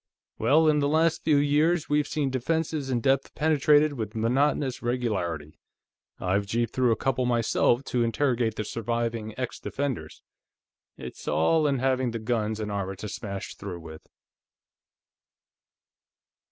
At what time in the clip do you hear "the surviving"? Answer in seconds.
8.55-9.35